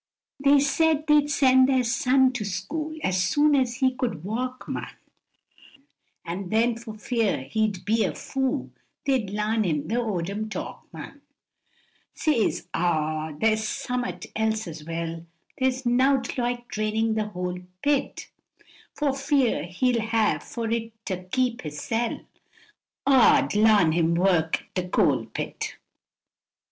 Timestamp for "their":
1.69-1.83